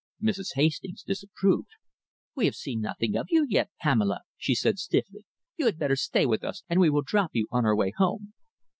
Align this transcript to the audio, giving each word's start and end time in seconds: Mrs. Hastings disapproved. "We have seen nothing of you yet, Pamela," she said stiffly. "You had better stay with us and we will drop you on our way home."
Mrs. 0.19 0.55
Hastings 0.55 1.03
disapproved. 1.03 1.67
"We 2.33 2.45
have 2.45 2.55
seen 2.55 2.81
nothing 2.81 3.15
of 3.15 3.27
you 3.29 3.45
yet, 3.47 3.69
Pamela," 3.81 4.21
she 4.35 4.55
said 4.55 4.79
stiffly. 4.79 5.25
"You 5.57 5.67
had 5.67 5.77
better 5.77 5.95
stay 5.95 6.25
with 6.25 6.43
us 6.43 6.63
and 6.67 6.79
we 6.79 6.89
will 6.89 7.03
drop 7.03 7.29
you 7.35 7.47
on 7.51 7.65
our 7.65 7.75
way 7.75 7.93
home." 7.95 8.33